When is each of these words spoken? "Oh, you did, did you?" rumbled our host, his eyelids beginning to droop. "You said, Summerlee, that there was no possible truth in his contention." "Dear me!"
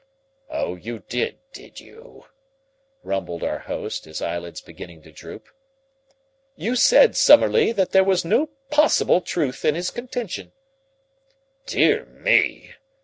"Oh, 0.49 0.75
you 0.77 1.03
did, 1.07 1.37
did 1.53 1.79
you?" 1.79 2.25
rumbled 3.03 3.43
our 3.43 3.59
host, 3.59 4.05
his 4.05 4.19
eyelids 4.19 4.59
beginning 4.59 5.03
to 5.03 5.11
droop. 5.11 5.47
"You 6.55 6.75
said, 6.75 7.15
Summerlee, 7.15 7.71
that 7.73 7.91
there 7.91 8.03
was 8.03 8.25
no 8.25 8.47
possible 8.71 9.21
truth 9.21 9.63
in 9.63 9.75
his 9.75 9.91
contention." 9.91 10.53
"Dear 11.67 12.05
me!" 12.05 12.71